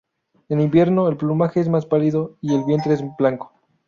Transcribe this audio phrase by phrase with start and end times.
[0.49, 3.53] En invierno, el plumaje es más pálido, y el vientre es blanco.